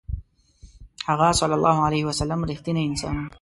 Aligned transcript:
هغه 1.07 1.27
ﷺ 1.39 2.33
رښتینی 2.51 2.81
انسان 2.89 3.15
و. 3.19 3.27